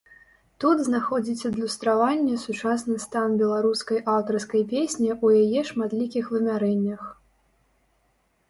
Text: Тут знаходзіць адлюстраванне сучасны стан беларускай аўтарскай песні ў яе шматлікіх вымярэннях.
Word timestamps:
Тут 0.63 0.79
знаходзіць 0.85 1.47
адлюстраванне 1.49 2.37
сучасны 2.45 2.95
стан 3.05 3.37
беларускай 3.41 3.99
аўтарскай 4.15 4.65
песні 4.73 5.09
ў 5.23 5.27
яе 5.45 5.61
шматлікіх 5.71 6.25
вымярэннях. 6.39 7.01